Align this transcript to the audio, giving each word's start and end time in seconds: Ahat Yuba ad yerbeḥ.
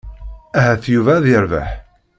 Ahat 0.57 0.83
Yuba 0.93 1.11
ad 1.17 1.25
yerbeḥ. 1.31 1.69